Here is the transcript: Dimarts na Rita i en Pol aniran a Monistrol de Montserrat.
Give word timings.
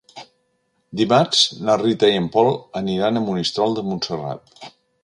Dimarts 1.01 1.43
na 1.67 1.75
Rita 1.83 2.09
i 2.15 2.17
en 2.25 2.31
Pol 2.37 2.51
aniran 2.83 3.21
a 3.21 3.25
Monistrol 3.29 3.79
de 3.81 3.87
Montserrat. 3.93 4.71